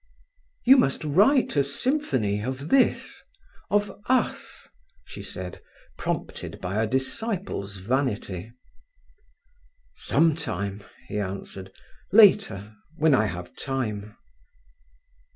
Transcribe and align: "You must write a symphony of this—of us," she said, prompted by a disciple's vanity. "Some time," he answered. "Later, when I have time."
"You 0.65 0.77
must 0.77 1.03
write 1.03 1.55
a 1.55 1.63
symphony 1.63 2.41
of 2.41 2.69
this—of 2.69 3.99
us," 4.09 4.67
she 5.05 5.21
said, 5.21 5.61
prompted 5.95 6.59
by 6.59 6.81
a 6.81 6.87
disciple's 6.87 7.75
vanity. 7.77 8.51
"Some 9.93 10.35
time," 10.35 10.83
he 11.07 11.19
answered. 11.19 11.71
"Later, 12.11 12.73
when 12.97 13.13
I 13.13 13.27
have 13.27 13.55
time." 13.55 14.17